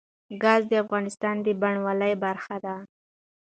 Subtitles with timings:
[0.43, 2.75] ګاز د افغانستان د بڼوالۍ برخه ده.